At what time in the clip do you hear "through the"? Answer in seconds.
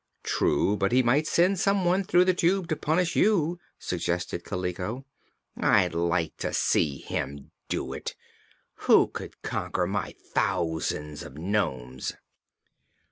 2.03-2.33